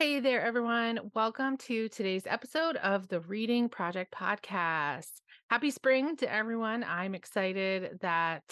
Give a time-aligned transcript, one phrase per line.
[0.00, 1.10] Hey there, everyone.
[1.12, 5.10] Welcome to today's episode of the Reading Project Podcast.
[5.50, 6.84] Happy spring to everyone.
[6.84, 8.44] I'm excited that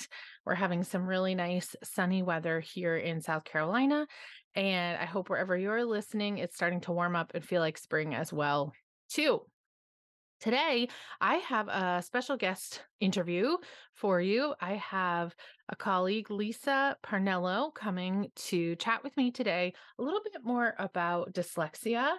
[0.44, 4.08] we're having some really nice sunny weather here in South Carolina.
[4.56, 8.12] And I hope wherever you're listening, it's starting to warm up and feel like spring
[8.12, 8.72] as well,
[9.08, 9.42] too.
[10.38, 13.56] Today, I have a special guest interview
[13.94, 14.54] for you.
[14.60, 15.34] I have
[15.70, 21.32] a colleague, Lisa Parnello, coming to chat with me today a little bit more about
[21.32, 22.16] dyslexia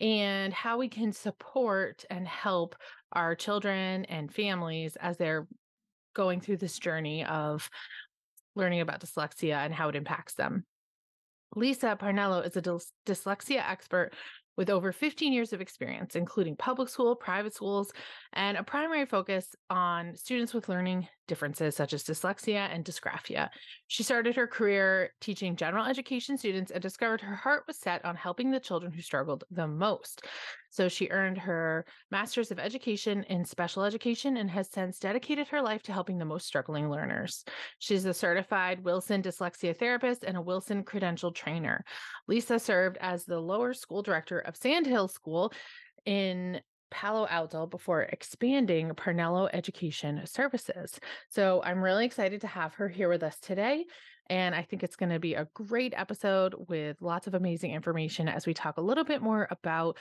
[0.00, 2.74] and how we can support and help
[3.12, 5.46] our children and families as they're
[6.12, 7.70] going through this journey of
[8.56, 10.64] learning about dyslexia and how it impacts them.
[11.54, 12.62] Lisa Parnello is a
[13.06, 14.12] dyslexia expert
[14.56, 17.92] with over 15 years of experience, including public school, private schools,
[18.32, 23.48] and a primary focus on students with learning differences such as dyslexia and dysgraphia.
[23.86, 28.16] She started her career teaching general education students and discovered her heart was set on
[28.16, 30.26] helping the children who struggled the most.
[30.70, 35.62] So she earned her master's of education in special education and has since dedicated her
[35.62, 37.44] life to helping the most struggling learners.
[37.78, 41.84] She's a certified Wilson dyslexia therapist and a Wilson credential trainer.
[42.26, 45.52] Lisa served as the lower school director of Sand Hill School
[46.06, 46.60] in
[46.90, 50.98] Palo Alto before expanding Parnello Education Services.
[51.28, 53.84] So I'm really excited to have her here with us today.
[54.28, 58.28] And I think it's going to be a great episode with lots of amazing information
[58.28, 59.96] as we talk a little bit more about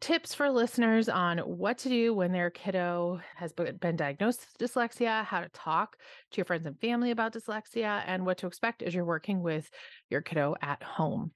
[0.00, 5.24] tips for listeners on what to do when their kiddo has been diagnosed with dyslexia,
[5.24, 5.96] how to talk
[6.30, 9.68] to your friends and family about dyslexia, and what to expect as you're working with
[10.10, 11.32] your kiddo at home.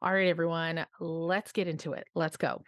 [0.00, 2.06] All right, everyone, let's get into it.
[2.14, 2.62] Let's go.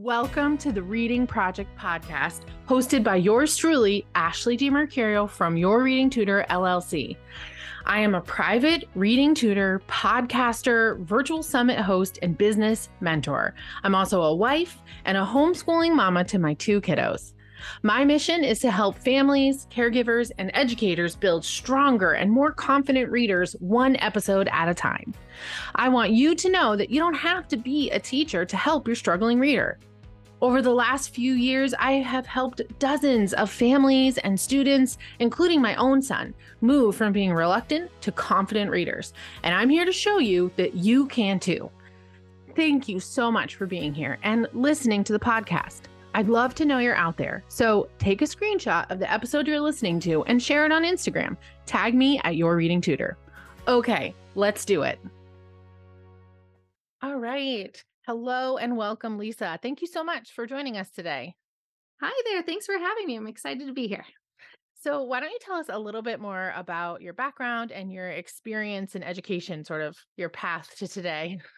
[0.00, 6.08] Welcome to the Reading Project podcast, hosted by yours truly, Ashley DiMercurio from Your Reading
[6.08, 7.16] Tutor LLC.
[7.84, 13.56] I am a private reading tutor, podcaster, virtual summit host, and business mentor.
[13.82, 17.32] I'm also a wife and a homeschooling mama to my two kiddos.
[17.82, 23.54] My mission is to help families, caregivers, and educators build stronger and more confident readers
[23.60, 25.14] one episode at a time.
[25.74, 28.86] I want you to know that you don't have to be a teacher to help
[28.86, 29.78] your struggling reader.
[30.40, 35.74] Over the last few years, I have helped dozens of families and students, including my
[35.74, 39.12] own son, move from being reluctant to confident readers.
[39.42, 41.68] And I'm here to show you that you can too.
[42.54, 45.82] Thank you so much for being here and listening to the podcast.
[46.18, 47.44] I'd love to know you're out there.
[47.46, 51.36] So take a screenshot of the episode you're listening to and share it on Instagram.
[51.64, 53.16] Tag me at Your Reading Tutor.
[53.68, 54.98] Okay, let's do it.
[57.02, 57.80] All right.
[58.04, 59.60] Hello and welcome, Lisa.
[59.62, 61.36] Thank you so much for joining us today.
[62.00, 62.42] Hi there.
[62.42, 63.14] Thanks for having me.
[63.14, 64.04] I'm excited to be here.
[64.82, 68.08] So, why don't you tell us a little bit more about your background and your
[68.08, 71.38] experience in education, sort of your path to today?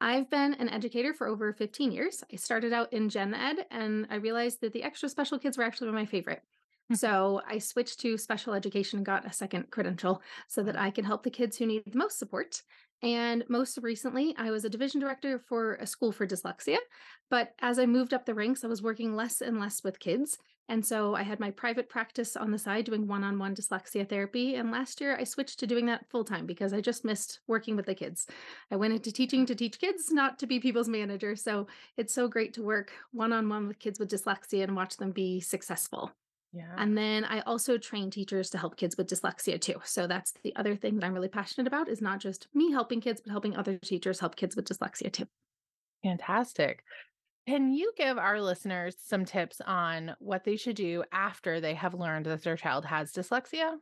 [0.00, 2.22] I've been an educator for over 15 years.
[2.32, 5.64] I started out in gen ed and I realized that the extra special kids were
[5.64, 6.42] actually my favorite.
[6.88, 6.94] Hmm.
[6.94, 11.04] so I switched to special education and got a second credential so that I can
[11.04, 12.62] help the kids who need the most support.
[13.02, 16.78] And most recently, I was a division director for a school for dyslexia.
[17.30, 20.38] But as I moved up the ranks, I was working less and less with kids.
[20.68, 24.08] And so I had my private practice on the side doing one on one dyslexia
[24.08, 24.56] therapy.
[24.56, 27.74] And last year, I switched to doing that full time because I just missed working
[27.74, 28.26] with the kids.
[28.70, 31.36] I went into teaching to teach kids, not to be people's manager.
[31.36, 34.96] So it's so great to work one on one with kids with dyslexia and watch
[34.96, 36.12] them be successful.
[36.52, 36.74] Yeah.
[36.76, 39.76] And then I also train teachers to help kids with dyslexia too.
[39.84, 43.00] So that's the other thing that I'm really passionate about is not just me helping
[43.00, 45.26] kids, but helping other teachers help kids with dyslexia too.
[46.02, 46.84] Fantastic.
[47.48, 51.94] Can you give our listeners some tips on what they should do after they have
[51.94, 53.78] learned that their child has dyslexia?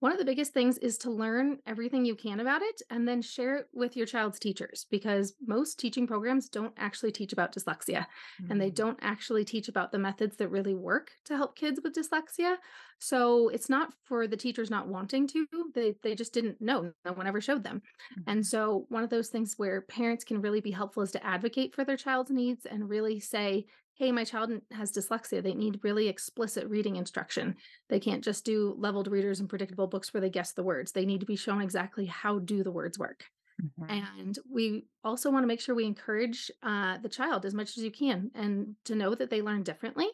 [0.00, 3.22] One of the biggest things is to learn everything you can about it and then
[3.22, 8.00] share it with your child's teachers because most teaching programs don't actually teach about dyslexia
[8.40, 8.50] mm-hmm.
[8.50, 8.74] and they mm.
[8.74, 12.56] don't actually teach about the methods that really work to help kids with dyslexia.
[12.98, 16.92] So it's not for the teachers not wanting to, they, they just didn't know.
[17.04, 17.80] No one ever showed them.
[18.12, 18.30] Mm-hmm.
[18.30, 21.74] And so one of those things where parents can really be helpful is to advocate
[21.74, 23.66] for their child's needs and really say,
[23.96, 25.42] hey, my child has dyslexia.
[25.42, 27.56] They need really explicit reading instruction.
[27.88, 30.92] They can't just do leveled readers and predictable books where they guess the words.
[30.92, 33.24] They need to be shown exactly how do the words work.
[33.62, 33.90] Mm-hmm.
[33.90, 37.82] And we also want to make sure we encourage uh, the child as much as
[37.82, 40.08] you can and to know that they learn differently.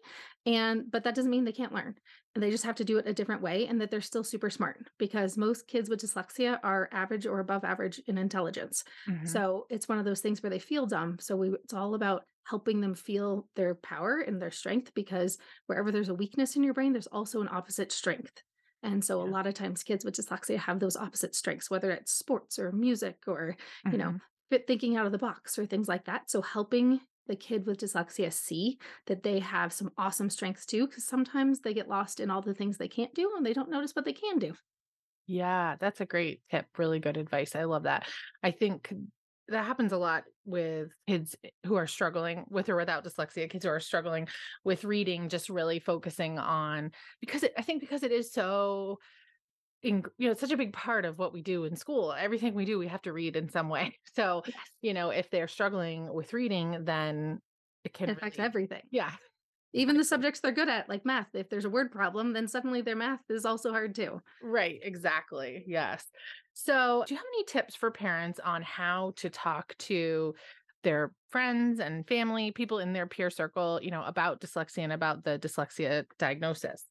[0.46, 1.96] And, but that doesn't mean they can't learn.
[2.34, 4.48] And they just have to do it a different way and that they're still super
[4.48, 8.84] smart because most kids with dyslexia are average or above average in intelligence.
[9.08, 9.26] Mm-hmm.
[9.26, 11.16] So it's one of those things where they feel dumb.
[11.20, 15.92] So we, it's all about helping them feel their power and their strength because wherever
[15.92, 18.42] there's a weakness in your brain, there's also an opposite strength.
[18.82, 19.30] And so yeah.
[19.30, 22.72] a lot of times kids with dyslexia have those opposite strengths, whether it's sports or
[22.72, 23.56] music or,
[23.86, 23.92] mm-hmm.
[23.92, 24.56] you know, mm-hmm.
[24.66, 26.30] thinking out of the box or things like that.
[26.30, 31.06] So helping the kid with dyslexia see that they have some awesome strengths too, because
[31.06, 33.92] sometimes they get lost in all the things they can't do and they don't notice
[33.92, 34.54] what they can do.
[35.28, 36.66] Yeah, that's a great tip.
[36.76, 37.54] Really good advice.
[37.54, 38.08] I love that.
[38.42, 38.92] I think
[39.52, 43.64] that happens a lot with kids eh, who are struggling with or without dyslexia, kids
[43.64, 44.28] who are struggling
[44.64, 48.98] with reading, just really focusing on because it, I think because it is so
[49.82, 52.12] in, you know, it's such a big part of what we do in school.
[52.12, 53.98] Everything we do, we have to read in some way.
[54.14, 54.56] So, Yes.
[54.80, 57.40] you know, if they're struggling with reading, then
[57.82, 58.82] it can It affects really, everything.
[58.90, 59.12] yeah,
[59.72, 61.28] Even the subjects they're good at, like math.
[61.34, 64.20] If there's a word problem, then suddenly their math is also hard too.
[64.42, 65.64] right, exactly.
[65.66, 66.04] Yes.
[66.54, 70.34] So, do you have any tips for parents on how to talk to
[70.82, 75.24] their friends and family, people in their peer circle, you know, about dyslexia and about
[75.24, 76.88] the dyslexia diagnosis?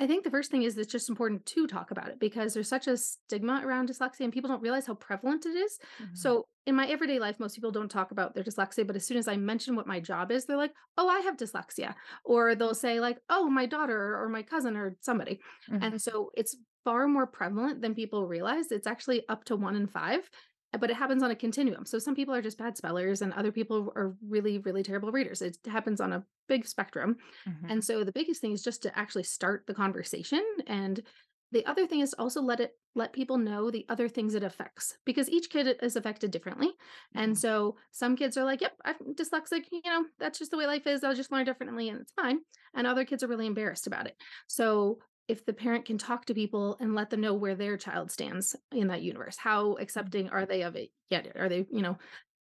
[0.00, 2.68] I think the first thing is it's just important to talk about it because there's
[2.68, 5.76] such a stigma around dyslexia and people don't realize how prevalent it is.
[5.98, 6.14] Mhm.
[6.14, 9.16] So, in my everyday life, most people don't talk about their dyslexia, but as soon
[9.16, 12.74] as I mention what my job is, they're like, "Oh, I have dyslexia." Or they'll
[12.76, 15.80] say like, "Oh, my daughter or my cousin or somebody." Mhm.
[15.80, 16.56] And so it's
[16.88, 18.72] far more prevalent than people realize.
[18.72, 20.30] It's actually up to 1 in 5,
[20.72, 21.84] uh, but it happens on a continuum.
[21.86, 25.42] So some people are just bad spellers and other people are really really terrible readers.
[25.42, 27.16] It happens on a big spectrum.
[27.46, 27.70] Mhm.
[27.70, 31.02] And so the biggest thing is just to actually start the conversation and
[31.50, 34.42] the other thing is to also let it let people know the other things it
[34.42, 36.72] affects because each kid is affected differently.
[37.14, 37.38] And Mhm.
[37.38, 40.86] so some kids are like, "Yep, I'm dyslexic, you know, that's just the way life
[40.86, 41.04] is.
[41.04, 42.40] I'll just learn differently and it's fine."
[42.74, 44.16] And other kids are really embarrassed about it.
[44.48, 44.98] So
[45.28, 48.56] if the parent can talk to people and let them know where their child stands
[48.72, 51.36] in that universe, how accepting are they of it yet?
[51.36, 51.98] Are they, you know,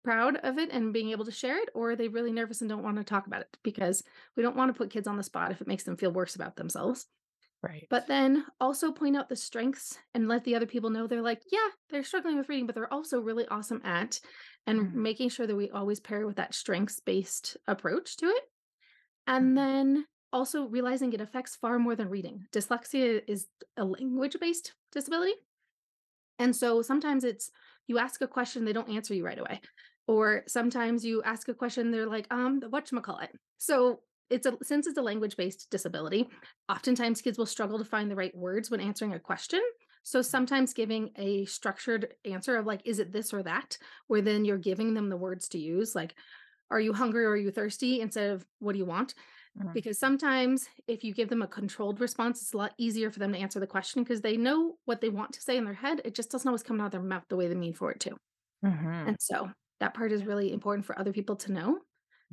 [0.03, 2.69] proud of it and being able to share it or are they really nervous and
[2.69, 4.03] don't want to talk about it because
[4.35, 6.35] we don't want to put kids on the spot if it makes them feel worse
[6.35, 7.07] about themselves
[7.63, 7.89] Right.
[7.89, 11.43] but then also point out the strengths and let the other people know they're like
[11.51, 14.19] yeah they're struggling with reading but they're also really awesome at
[14.67, 14.93] and Mhm.
[14.93, 18.43] making sure that we always pair with that strengths based approach to it
[19.27, 19.57] and Mhm.
[19.57, 23.47] then also realizing it affects far more than reading dyslexia is
[23.77, 25.33] a language based disability
[26.39, 27.51] and so sometimes it's
[27.87, 29.61] you ask a question, they don't answer you right away.
[30.07, 33.29] Or sometimes you ask a question, they're like, um, whatchamacallit.
[33.57, 36.27] So it's a since it's a language-based disability,
[36.69, 39.61] oftentimes kids will struggle to find the right words when answering a question.
[40.03, 43.77] So sometimes giving a structured answer of like, is it this or that?
[44.07, 46.15] Where then you're giving them the words to use, like,
[46.69, 48.01] are you hungry or are you thirsty?
[48.01, 49.13] Instead of what do you want?
[49.55, 49.73] Mhm.
[49.73, 53.33] because sometimes if you give them a controlled response it's a lot easier for them
[53.33, 56.01] to answer the question because they know what they want to say in their head
[56.05, 57.99] it just doesn't always come out of their mouth the way they mean for it
[57.99, 58.17] to
[58.63, 59.07] Mhm.
[59.07, 61.81] and so that part is really important for other people to know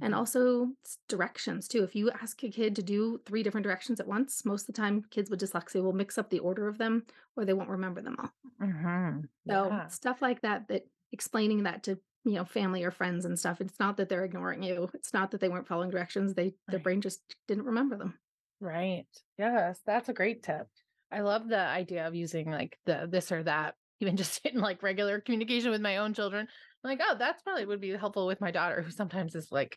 [0.02, 0.16] and Mhm.
[0.16, 0.68] also
[1.08, 4.62] directions too if you ask a kid to do three different directions at once most
[4.68, 7.06] of the time kids with dyslexia will mix up the order of them
[7.36, 9.28] or they won't remember them all Mhm.
[9.48, 9.88] so Yeah.
[9.88, 13.80] stuff like that that explaining that to you know family or friends and stuff it's
[13.80, 17.00] not that they're ignoring you it's not that they weren't following directions they their brain
[17.00, 18.18] just didn't remember them
[18.60, 19.06] Right.
[19.38, 20.66] Yes, that's a great tip.
[21.10, 24.82] I love the idea of using like the this or that, even just in like
[24.82, 26.46] regular communication with my own children.
[26.84, 29.76] Like, oh, that's probably would be helpful with my daughter, who sometimes is like,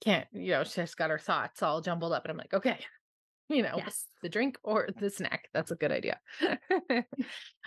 [0.00, 2.24] can't, you know, she's got her thoughts all jumbled up.
[2.24, 2.78] And I'm like, okay,
[3.48, 5.48] you know, yes the drink or the snack.
[5.52, 6.18] That's a good idea.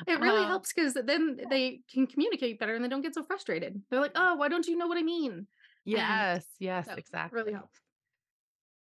[0.08, 3.24] It really Uh, helps because then they can communicate better and they don't get so
[3.24, 3.82] frustrated.
[3.90, 5.48] They're like, "Oh, why don't you know what I mean?"
[5.94, 7.42] And yes, yes, so exactly.
[7.42, 7.80] really helps.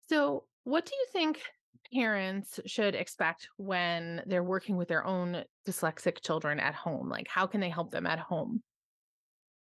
[0.09, 1.41] So, what do you think
[1.93, 7.09] parents should expect when they're working with their own dyslexic children at home?
[7.09, 8.63] Like, how can they help them at home?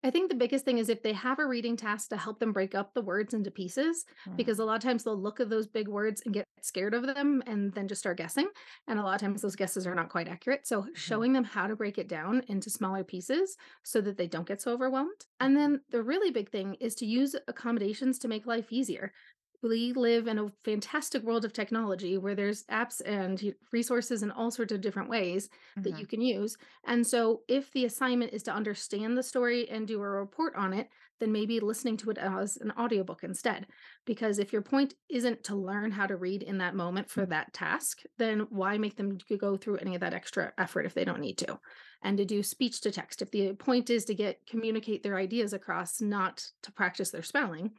[0.05, 2.53] I think the biggest thing is if they have a reading task to help them
[2.53, 4.37] break up the words into pieces, mm.
[4.37, 7.07] because a lot of times they'll look at those big words and get scared of
[7.07, 8.49] them and then just start guessing.
[8.89, 10.67] And a lot of times those guesses are not quite accurate.
[10.67, 10.95] So mm-hmm.
[10.95, 14.61] showing them how to break it down into smaller pieces so that they don't get
[14.61, 15.27] so overwhelmed.
[15.41, 15.73] And mm-hmm.
[15.73, 19.13] then the really big thing is to use accommodations to make life easier.
[19.63, 24.51] We live in a fantastic world of technology where there's apps and resources in all
[24.51, 25.49] sorts of different ways
[25.85, 26.01] that Mhm.
[26.01, 26.57] you can use.
[26.83, 30.73] And so, if the assignment is to understand the story and do a report on
[30.73, 30.89] it,
[31.21, 33.69] then maybe listening to it as an audiobook instead.
[34.05, 37.53] Because if your point isn't to learn how to read in that moment for that
[37.53, 41.21] task, then why make them go through any of that extra effort if they don't
[41.21, 41.61] need to?
[42.03, 45.53] And to do speech to text, if the point is to get communicate their ideas
[45.53, 47.77] across, not to practice their spelling,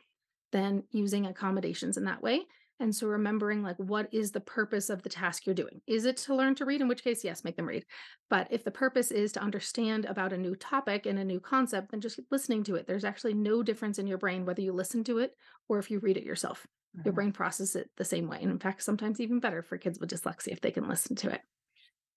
[0.54, 2.48] then using accommodations in that way.
[2.80, 5.82] And so remembering like what is the purpose of the task you're doing?
[5.88, 6.82] Is it to learn to read?
[6.82, 7.86] In which case, yes, make them read.
[8.30, 11.92] But if the purpose is to understand about a new topic and a new concept,
[11.92, 12.88] then just listening to it.
[12.88, 15.36] There's actually no difference in your brain whether you listen to it
[15.70, 16.66] or if you read it yourself.
[17.06, 17.14] Your Mhm.
[17.14, 18.40] brain processes it the same way.
[18.42, 21.30] And in fact, sometimes even better for kids with dyslexia if they can listen to
[21.34, 21.42] it.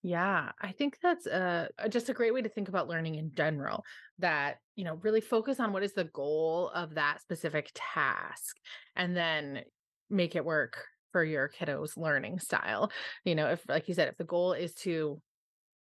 [0.07, 3.33] Yeah, I think that's a, a- just a great way to think about learning in
[3.35, 3.83] general.
[4.19, 8.55] That, you know, really focus on what is the goal of that specific task
[8.95, 9.63] and then
[10.09, 12.89] make it work for your kiddo's learning style.
[13.25, 15.21] You know, if, like you said, if the goal is to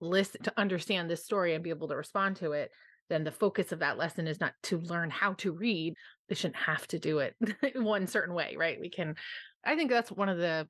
[0.01, 2.71] listen, to understand this story and be able to respond to it,
[3.11, 5.95] then the focus of that lesson is not to learn how to read.
[6.29, 7.35] They shouldn't have to do it
[7.77, 8.79] one certain way, right?
[8.81, 9.17] We can,
[9.65, 10.67] I think that's one of the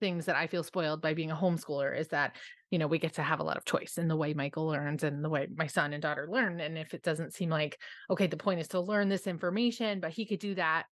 [0.00, 2.36] things that I feel spoiled by being a homeschooler is that,
[2.70, 5.02] you know, we get to have a lot of choice in the way Michael learns
[5.02, 6.60] and the way my son and daughter learn.
[6.60, 7.78] And if it doesn't seem like,
[8.10, 10.84] okay, the point is to learn this information, but he could do that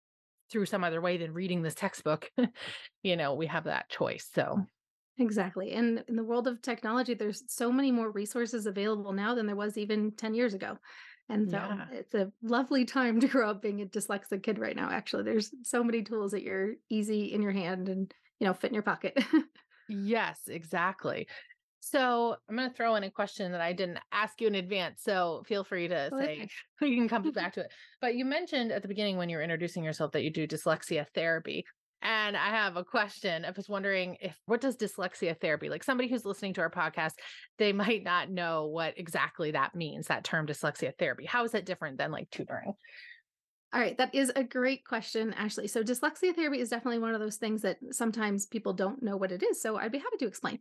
[0.49, 2.29] through some other way than reading this textbook,
[3.03, 4.29] you know, we have that choice.
[4.33, 4.65] So,
[5.17, 5.71] Exactly.
[5.71, 9.55] And in the world of technology, there's so many more resources available now than there
[9.55, 10.77] was even 10 years ago.
[11.29, 11.85] And so yeah.
[11.91, 14.89] it's a lovely time to grow up being a dyslexic kid right now.
[14.91, 18.71] Actually, there's so many tools that you're easy in your hand and, you know, fit
[18.71, 19.17] in your pocket.
[19.87, 21.27] Yes, exactly.
[21.85, 25.03] So I'm going to throw in a question that I didn't ask you in advance.
[25.03, 26.47] So feel free to Oh, say
[26.81, 27.71] you can come back to it.
[28.01, 31.05] But you mentioned at the beginning when you were introducing yourself that you do dyslexia
[31.13, 31.63] therapy.
[32.01, 33.45] And I have a question.
[33.45, 37.13] I was wondering if what does dyslexia therapy like somebody who's listening to our podcast,
[37.59, 41.25] they might not know what exactly that means, that term dyslexia therapy.
[41.25, 42.73] How is that different than like tutoring?
[43.73, 45.67] All right, that is a great question, Ashley.
[45.67, 49.31] So, dyslexia therapy is definitely one of those things that sometimes people don't know what
[49.31, 49.61] it is.
[49.61, 50.59] So, I'd be happy to explain.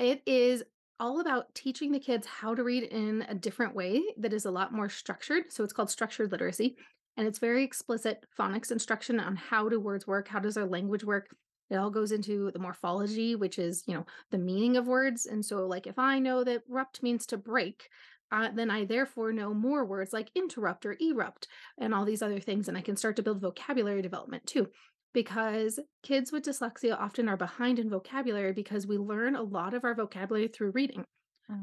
[0.00, 0.64] It is
[0.98, 4.50] all about teaching the kids how to read in a different way that is a
[4.50, 5.52] lot more structured.
[5.52, 6.76] So, it's called structured literacy.
[7.18, 11.04] And it's very explicit phonics instruction on how do words work, how does our language
[11.04, 11.28] work.
[11.68, 15.26] It all goes into the morphology, which is, you know, the meaning of words.
[15.26, 17.90] And so, like, if I know that rupt means to break,
[18.32, 21.46] uh, then I therefore know more words like interrupt or erupt
[21.78, 22.68] and all these other things.
[22.68, 24.68] And I can start to build vocabulary development too.
[25.12, 29.84] Because kids with dyslexia often are behind in vocabulary because we learn a lot of
[29.84, 31.04] our vocabulary through reading.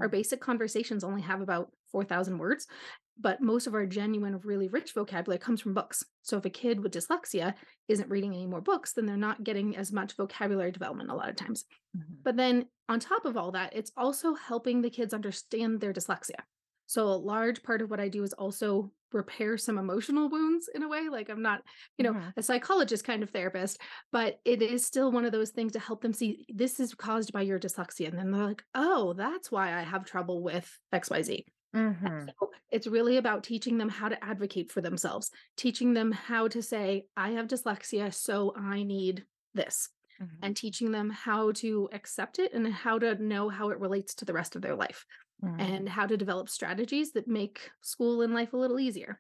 [0.02, 0.12] Our Mhm.
[0.12, 2.68] basic conversations only have about 4,000 words,
[3.18, 6.04] but most of our genuine, really rich vocabulary comes from books.
[6.24, 7.56] So if a kid with dyslexia
[7.88, 11.30] isn't reading any more books, then they're not getting as much vocabulary development a lot
[11.30, 11.66] of times.
[11.96, 12.24] Mhm.
[12.24, 16.44] But then on top of all that, it's also helping the kids understand their dyslexia.
[16.88, 20.84] So a large part of what I do is also repair some emotional wounds in
[20.84, 21.08] a way.
[21.10, 21.64] Like I'm not,
[21.98, 22.34] you know, Mhm.
[22.36, 23.80] a psychologist kind of therapist,
[24.12, 27.32] but it is still one of those things to help them see this is caused
[27.32, 28.10] by your dyslexia.
[28.10, 31.46] And then they're like, oh, that's why I have trouble with XYZ.
[31.74, 32.36] Mhm.
[32.40, 36.62] So it's really about teaching them how to advocate for themselves, teaching them how to
[36.62, 39.90] say, I have dyslexia, so I need this
[40.20, 40.44] Mhm.
[40.44, 44.26] and teaching them how to accept it and how to know how it relates to
[44.26, 45.06] the rest of their life
[45.42, 45.80] Mhm.
[45.80, 49.20] and how to develop strategies that make school and life a little easier.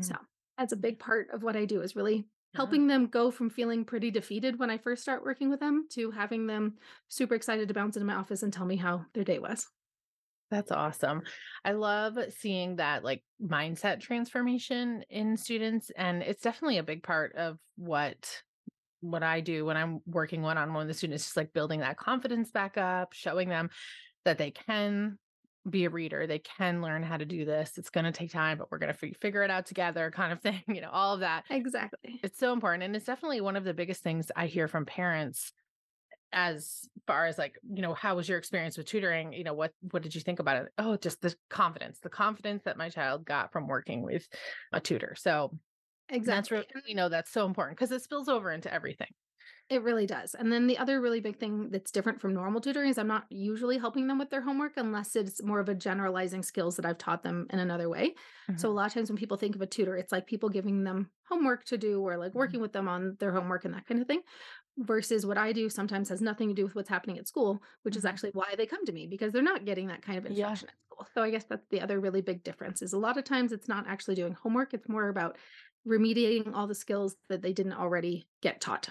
[0.00, 0.26] So Mhm.
[0.58, 3.84] that's a big part of what I do is really helping them go from feeling
[3.84, 7.74] pretty defeated when I first start working with them to having them super excited to
[7.74, 9.68] bounce into my office and tell me how their day was.
[10.50, 11.22] That's awesome.
[11.64, 17.34] I love seeing that like mindset transformation in students and it's definitely a big part
[17.34, 18.42] of what
[19.00, 21.80] what I do when I'm working one on one with the students just like building
[21.80, 23.70] that confidence back up, showing them
[24.24, 25.18] that they can
[25.68, 27.76] be a reader, they can learn how to do this.
[27.76, 30.40] It's going to take time, but we're going to figure it out together kind of
[30.42, 31.44] thing, you know, all of that.
[31.50, 32.20] Exactly.
[32.22, 35.52] It's so important and it's definitely one of the biggest things I hear from parents
[36.32, 39.72] as far as like you know how was your experience with tutoring you know what
[39.92, 43.24] what did you think about it oh just the confidence the confidence that my child
[43.24, 44.26] got from working with
[44.72, 45.52] a tutor so
[46.08, 46.58] that's Exactly.
[46.74, 49.08] really you know that's so important because it spills over into everything
[49.68, 50.36] It really does.
[50.36, 53.26] And then the other really big thing that's different from normal tutoring is I'm not
[53.30, 56.98] usually helping them with their homework unless it's more of a generalizing skills that I've
[56.98, 58.14] taught them in another way.
[58.54, 60.48] So a Mhm, lot of times when people think of a tutor, it's like people
[60.50, 63.74] giving them homework to do or like mhm, working with them on their homework and
[63.74, 64.22] that kind of thing.
[64.78, 67.96] Versus what I do sometimes has nothing to do with what's happening at school, which
[67.96, 68.06] is mhm.
[68.06, 70.68] actually why they come to me because they're not getting that kind of yeah instruction
[70.68, 71.08] at school.
[71.14, 73.68] So I guess that's the other really big difference is a lot of times it's
[73.68, 74.74] not actually doing homework.
[74.74, 75.38] It's more about
[75.88, 78.90] remediating all the skills that they didn't already get taught.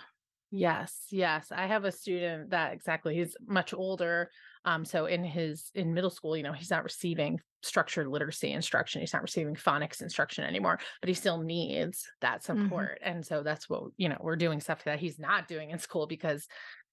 [0.51, 1.51] Yes, yes.
[1.51, 4.29] I have a student that exactly he's much older.
[4.63, 9.01] Um, so in his in middle school, you know, he's not receiving structured literacy instruction.
[9.01, 12.85] He's not receiving phonics instruction anymore, but he still needs that Mhm.
[12.85, 12.99] support.
[13.01, 16.07] And so that's what, you know, we're doing stuff that he's not doing in school
[16.07, 16.47] because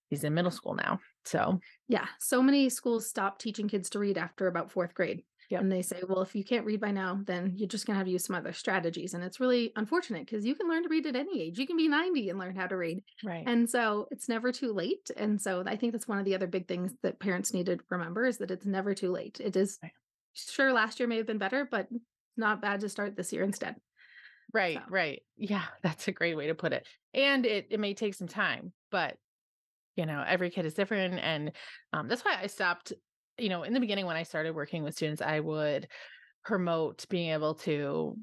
[0.09, 1.01] he's in middle school now.
[1.25, 5.25] So Yeah, so many schools stop teaching kids to read after about fourth grade.
[5.53, 5.61] Yep.
[5.61, 7.99] And they say, well, if you can't read by now, then you're just going to
[7.99, 9.15] have to use some other strategies.
[9.15, 11.59] And it's really unfortunate because you can learn to read at any age.
[11.59, 13.03] You can be 90 and learn how to read.
[13.23, 13.45] Right.
[13.47, 15.11] And so it's never too late.
[15.17, 17.79] And so I think that's one of the other big things that parents need to
[17.91, 19.41] remember is that it's never too late.
[19.41, 19.93] It is Right.
[20.33, 21.89] sure last year may have been better, but
[22.37, 23.77] not bad to start this year instead.
[24.53, 25.23] Right, So, right.
[25.37, 26.87] Yeah, that's a great way to put it.
[27.15, 29.19] And it it may take some time, but
[29.97, 31.53] you know, every kid is different and
[31.93, 32.93] um that's why I stopped
[33.39, 35.89] you know, in the beginning when I started working with students, I would
[36.45, 38.17] promote being able to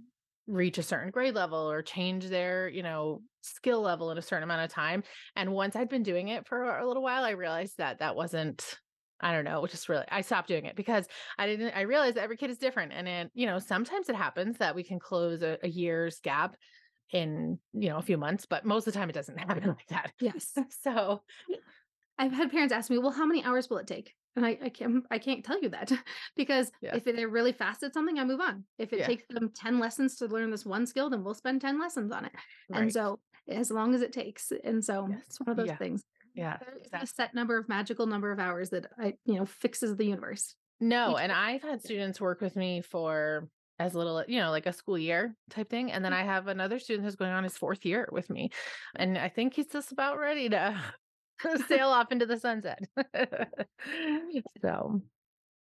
[0.48, 4.44] reach a certain grade level or change their, you know, skill level in a certain
[4.44, 5.04] amount of time.
[5.36, 8.78] And once I'd been doing it for a little while, I realized that that wasn't
[9.22, 11.06] I don't know, just really I stopped doing it because
[11.38, 14.58] I didn't I realized every kid is different and it, you know, sometimes it happens
[14.58, 16.56] that we can close a, a year's gap
[17.12, 19.88] in, you know, a few months, but most of the time it doesn't happen like
[19.89, 20.13] that.
[20.20, 20.58] Yes.
[20.82, 21.22] so
[22.18, 24.69] I've had parents ask me, "Well, how many hours will it take?" And I, I
[24.69, 25.91] can't I can't tell you that
[26.38, 26.96] because Yes.
[26.96, 28.63] if they're really fast at something, I move on.
[28.77, 29.08] If it Yeah.
[29.08, 32.24] takes them 10 lessons to learn this one skill, then we'll spend 10 lessons on
[32.25, 32.31] it.
[32.74, 33.19] And so
[33.50, 34.51] as long as it takes.
[34.63, 35.22] And so Yes.
[35.27, 35.75] it's one of those Yeah.
[35.77, 36.03] things.
[36.34, 36.58] yeah.
[36.58, 39.96] There isn't a set number of magical number of hours that I, you know, fixes
[39.98, 40.55] the universe.
[40.79, 44.51] No, Each and kid- I've had students work with me for as little, you know,
[44.51, 45.91] like a school year type thing.
[45.91, 46.17] And then mm.
[46.17, 48.51] I have another student who's going on his fourth year with me.
[48.96, 50.79] And I think he's just about ready to
[51.67, 52.79] sail off into the sunset.
[54.62, 55.01] so,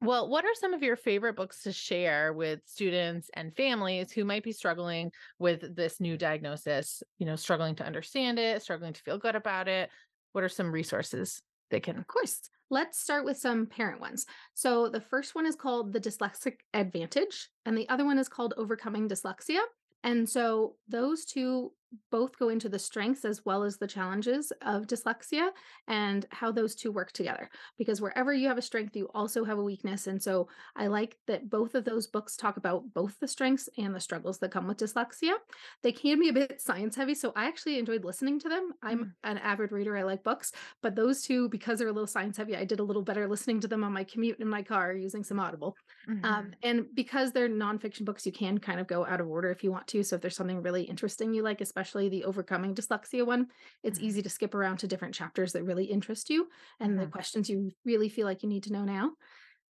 [0.01, 4.23] well, what are some of your favorite books to share with students and families who
[4.23, 9.01] might be struggling with this new diagnosis, you know, struggling to understand it, struggling to
[9.01, 9.89] feel good about it?
[10.31, 11.97] What are some resources they can?
[11.97, 12.39] Of course.
[12.71, 14.25] Let's start with some parent ones.
[14.53, 18.53] So the first one is called The Dyslexic Advantage, and the other one is called
[18.57, 19.61] Overcoming Dyslexia.
[20.03, 21.73] And so those two
[22.12, 25.51] both go into the strengths as well as the challenges of dyslexia
[25.88, 27.50] and how those two work together.
[27.77, 30.08] Because wherever you have a strength, you also have a weakness.
[30.08, 33.96] And so I like that both of those books talk about both the strengths and
[33.96, 35.36] the struggles that come with dyslexia.
[35.84, 37.15] They can be a bit science heavy.
[37.15, 38.72] So I actually enjoyed listening to them.
[38.81, 39.13] I'm Mm.
[39.24, 40.51] an avid reader, I like books.
[40.81, 43.60] But those two, because they're a little science heavy, I did a little better listening
[43.62, 45.75] to them on my commute in my car using some Audible.
[46.24, 46.58] Um, Mhm.
[46.63, 49.72] and because they're nonfiction books, you can kind of go out of order if you
[49.72, 50.03] want to.
[50.03, 53.48] So if there's something really interesting you like, especially the overcoming dyslexia one,
[53.83, 54.00] it's Mhm.
[54.00, 57.12] easy to skip around to different chapters that really interest you and the Mhm.
[57.12, 59.15] questions you really feel like you need to know now.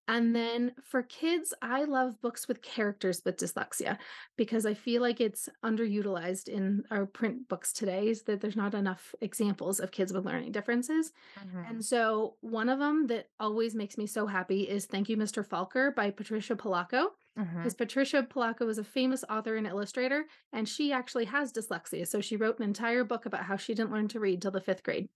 [0.08, 3.98] And then for kids, I love books with characters with dyslexia
[4.36, 8.74] because I feel like it's underutilized in our print books today, is that there's not
[8.74, 11.12] enough examples of kids with learning differences.
[11.36, 11.70] Mhm.
[11.70, 15.44] And so one of them that always makes me so happy is Thank You, Mr.
[15.46, 17.10] Falker by Patricia Polacco.
[17.36, 17.62] Mhm.
[17.62, 22.06] Because Patricia Polacco was a famous author and illustrator, and she actually has dyslexia.
[22.06, 24.60] So she wrote an entire book about how she didn't learn to read till the
[24.62, 25.10] fifth grade.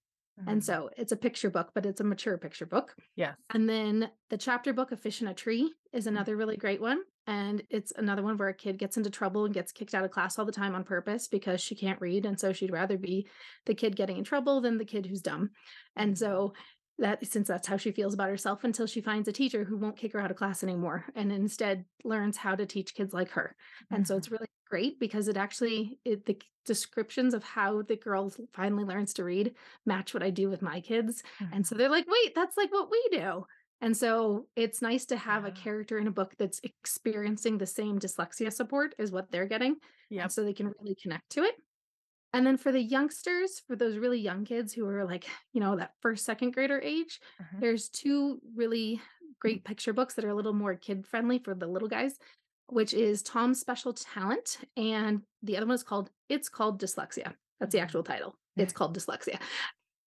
[0.47, 0.65] And Mhm.
[0.65, 2.97] so it's a picture book, but it's a mature picture book.
[3.17, 3.39] yes.
[3.51, 7.03] And then the chapter book, A Fish in a Tree, is another really great one.
[7.27, 10.11] And it's another one where a kid gets into trouble and gets kicked out of
[10.11, 12.27] class all the time on purpose because she can't read.
[12.27, 13.27] And so she'd rather be
[13.65, 15.51] the kid getting in trouble than the kid who's dumb.
[15.97, 16.53] And so
[16.99, 19.97] that since that's how she feels about herself until she finds a teacher who won't
[19.97, 23.57] kick her out of class anymore and instead learns how to teach kids like her.
[23.91, 24.19] And so mm-hmm.
[24.19, 29.13] it's really great because it actually it, the descriptions of how the girl finally learns
[29.15, 29.55] to read
[29.85, 31.23] match what I do with my kids.
[31.53, 31.81] And so mm-hmm.
[31.81, 33.45] they're like, wait, that's like what we do.
[33.81, 37.99] And so it's nice to have a character in a book that's experiencing the same
[37.99, 39.77] dyslexia support as what they're getting.
[40.11, 41.55] yeah so they can really connect to it.
[42.35, 45.77] And then for the youngsters, for those really young kids who are like, you know,
[45.77, 47.61] that first, second grader age, Mhm.
[47.61, 49.01] there's two really
[49.41, 52.19] great picture books that are a little more kid friendly for the little guys,
[52.69, 54.59] which is Tom's Special Talent.
[54.77, 57.35] And the other one is called It's Called Dyslexia.
[57.61, 57.83] That's the Mhm.
[57.83, 58.39] actual title.
[58.57, 59.41] It's called Dyslexia.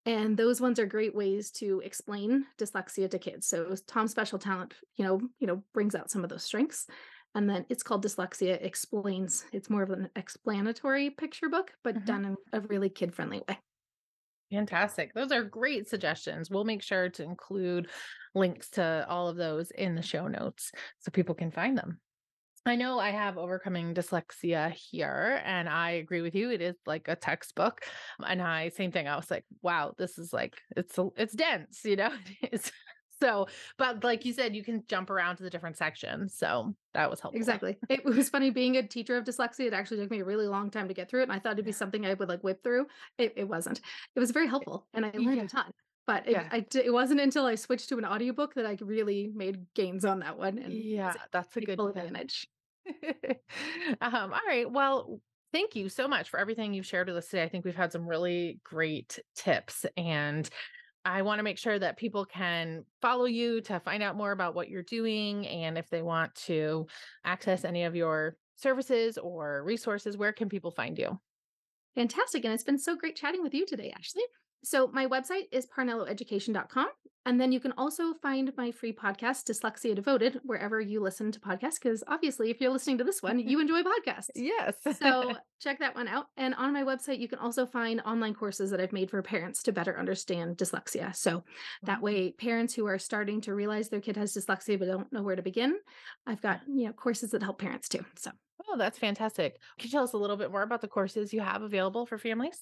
[0.06, 3.46] And those ones are great ways to explain dyslexia to kids.
[3.46, 6.86] So Tom's Special Talent, you know, you know, brings out some of those strengths.
[7.34, 9.44] And then it's called Dyslexia explains.
[9.52, 12.04] It's more of an explanatory picture book, but Mhm.
[12.04, 13.58] done in a really kid friendly way.
[14.50, 15.12] Fantastic.
[15.12, 16.50] Those are great suggestions.
[16.50, 17.90] We'll make sure to include
[18.34, 22.00] links to all of those in the show notes so people can find them.
[22.66, 26.50] I know I have overcoming dyslexia here, and I agree with you.
[26.50, 27.84] It is like a textbook.
[28.22, 29.06] And I, same thing.
[29.08, 32.14] I was like, wow, this is like, it's, a, it's dense, you know?
[32.42, 32.72] It is.
[33.20, 36.34] So, but like you said, you can jump around to the different sections.
[36.36, 37.36] So that was helpful.
[37.38, 37.78] Exactly.
[37.88, 39.66] It was funny being a teacher of dyslexia.
[39.66, 41.24] It actually took me a really long time to get through it.
[41.24, 42.86] And I thought it'd be something I would like whip through.
[43.18, 43.80] It, it wasn't.
[44.14, 45.44] It was very helpful and I learned Yeah.
[45.44, 45.72] a ton.
[46.06, 46.48] But it, Yeah.
[46.50, 50.20] I it wasn't until I switched to an audiobook that I really made gains on
[50.20, 50.58] that one.
[50.58, 52.48] And Yeah, that's a good advantage.
[54.00, 54.70] um, all right.
[54.70, 55.20] Well,
[55.52, 57.42] thank you so much for everything you've shared with us today.
[57.42, 60.48] I think we've had some really great tips, and
[61.08, 64.54] I want to make sure that people can follow you to find out more about
[64.54, 65.46] what you're doing.
[65.46, 66.86] And if they want to
[67.24, 71.18] access any of your services or resources, where can people find you?
[71.94, 72.44] Fantastic.
[72.44, 74.22] And it's been so great chatting with you today, Ashley.
[74.62, 76.88] So my website is parnelloeducation.com.
[77.28, 81.38] And then you can also find my free podcast, Dyslexia Devoted, wherever you listen to
[81.38, 81.74] podcasts.
[81.74, 84.30] Because obviously, if you're listening to this one, you enjoy podcasts.
[84.34, 84.76] Yes.
[84.98, 86.28] so check that one out.
[86.38, 89.62] And on my website, you can also find online courses that I've made for parents
[89.64, 91.14] to better understand dyslexia.
[91.14, 91.44] So
[91.82, 95.22] that way, parents who are starting to realize their kid has dyslexia but don't know
[95.22, 95.76] where to begin,
[96.26, 98.06] I've got you know courses that help parents too.
[98.16, 98.30] So
[98.70, 99.58] Oh, that's fantastic.
[99.78, 102.18] Can you tell us a little bit more about the courses you have available for
[102.18, 102.60] families?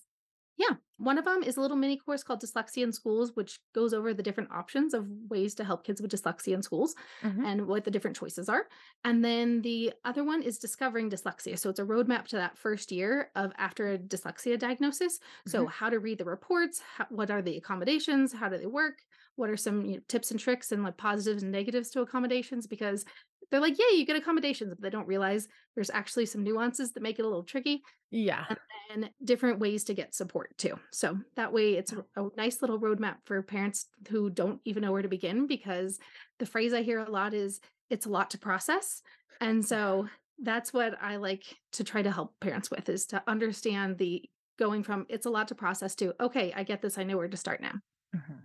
[0.58, 0.76] Yeah.
[0.96, 4.14] One of them is a little mini course called Dyslexia in Schools, which goes over
[4.14, 7.44] the different options of ways to help kids with dyslexia in schools Mhm.
[7.44, 8.66] and what the different choices are.
[9.04, 11.58] And then the other one is Discovering Dyslexia.
[11.58, 15.20] So it's a roadmap to that first year of after a dyslexia diagnosis.
[15.46, 19.04] So, how to read the reports, how, what are the accommodations, how do they work,
[19.34, 22.66] what are some you know, tips and tricks and like positives and negatives to accommodations
[22.66, 23.04] because
[23.50, 27.02] they're like, yeah, you get accommodations, but they don't realize there's actually some nuances that
[27.02, 28.44] make it a little tricky Yeah.
[28.90, 30.78] and different ways to get support too.
[30.92, 34.92] So that way it's a, a nice little roadmap for parents who don't even know
[34.92, 35.98] where to begin because
[36.38, 39.02] the phrase I hear a lot is it's a lot to process.
[39.40, 40.08] And so
[40.42, 44.28] that's what I like to try to help parents with is to understand the
[44.58, 47.28] going from it's a lot to process to okay, I get this, I know where
[47.28, 47.74] to start now.
[48.14, 48.40] Mhm.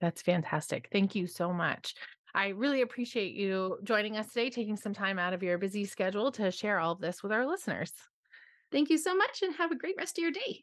[0.00, 0.88] That's fantastic.
[0.92, 1.94] Thank you so much.
[2.36, 6.30] I really appreciate you joining us today, taking some time out of your busy schedule
[6.32, 7.90] to share all of this with our listeners.
[8.70, 10.62] Thank you so much and have a great rest of your day.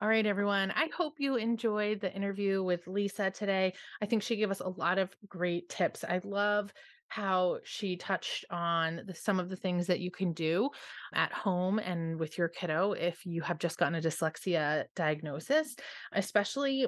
[0.00, 0.70] All right, everyone.
[0.70, 3.74] I hope you enjoyed the interview with Lisa today.
[4.00, 6.02] I think she gave us a lot of great tips.
[6.02, 6.72] I love
[7.08, 10.70] how she touched on the, some of the things that you can do
[11.12, 15.76] at home and with your kiddo if you have just gotten a dyslexia diagnosis,
[16.12, 16.86] especially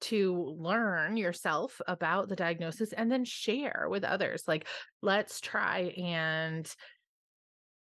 [0.00, 4.44] to learn yourself about the diagnosis and then share with others.
[4.46, 4.66] Like,
[5.02, 6.70] let's try and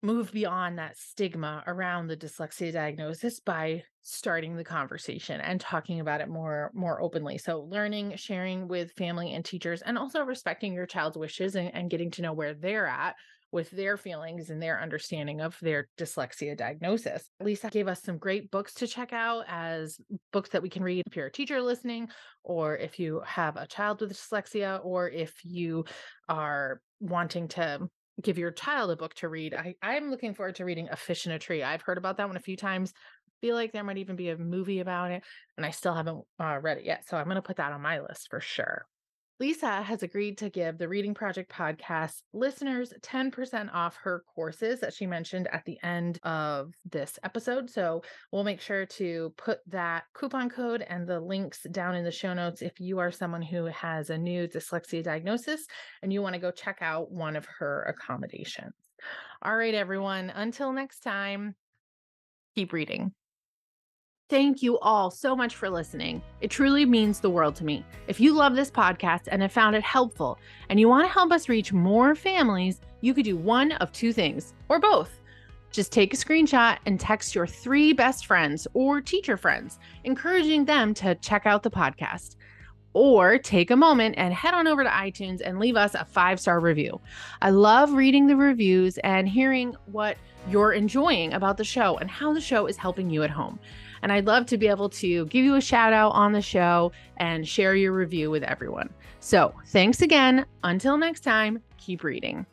[0.06, 6.21] move beyond that stigma around the dyslexia diagnosis by starting the conversation and talking about
[6.21, 10.86] it more more openly so learning sharing with family and teachers and also respecting your
[10.86, 13.15] child's wishes and, and getting to know where they're at
[13.55, 17.29] with their feelings and their understanding of their dyslexia diagnosis.
[17.39, 19.97] Lisa gave us some great books to check out as
[20.33, 22.09] books that we can read if you're a teacher listening,
[22.43, 25.85] or if you have a child with dyslexia, or if you
[26.27, 27.79] are wanting to
[28.21, 29.53] give your child a book to read.
[29.53, 31.63] I, I'm looking forward to reading A Fish in a Tree.
[31.63, 32.93] I've heard about that one a few times.
[33.39, 35.23] Feel like there might even be a movie about it,
[35.55, 37.07] and I still haven't uh, read it yet.
[37.07, 38.85] So I'm going to put that on my list for sure.
[39.38, 44.93] Lisa has agreed to give the Reading Project podcast listeners 10% off her courses that
[44.93, 47.69] she mentioned at the end of this episode.
[47.69, 52.12] So we'll make sure to put that coupon code and the links down in the
[52.12, 55.67] show notes if you are someone who has a new dyslexia diagnosis
[56.02, 58.74] and you want to go check out one of her accommodations.
[59.41, 61.56] All right, everyone, until next time,
[62.56, 63.12] keep reading.
[64.27, 66.19] Thank you all so much for listening.
[66.41, 67.85] It truly means the world to me.
[68.07, 71.31] If you love this podcast and have found it helpful and you want to help
[71.31, 75.21] us reach more families, you could do one of two things or both.
[75.69, 80.95] Just take a screenshot and text your three best friends or teacher friends, encouraging them
[80.95, 82.35] to check out the podcast.
[82.93, 86.39] Or take a moment and head on over to iTunes and leave us a five
[86.39, 86.99] star review.
[87.43, 90.17] I love reading the reviews and hearing what
[90.49, 93.59] you're enjoying about the show and how the show is helping you at home.
[94.01, 96.91] And I'd love to be able to give you a shout out on the show
[97.17, 98.89] and share your review with everyone.
[99.19, 100.45] So thanks again.
[100.63, 102.45] Until next time, keep reading.